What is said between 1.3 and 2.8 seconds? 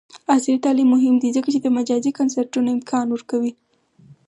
ځکه چې د مجازی کنسرټونو